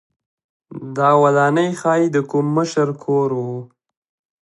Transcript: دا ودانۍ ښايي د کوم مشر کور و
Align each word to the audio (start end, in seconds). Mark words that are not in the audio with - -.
دا 0.97 1.09
ودانۍ 1.21 1.69
ښايي 1.79 2.07
د 2.15 2.17
کوم 2.31 2.45
مشر 2.57 2.87
کور 3.03 3.29
و 3.45 3.47